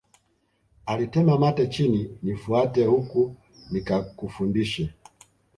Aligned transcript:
Alitema 0.85 1.37
mate 1.37 1.67
chini 1.67 2.17
nifuate 2.23 2.85
huku 2.85 3.35
nikakufundishe 3.71 4.93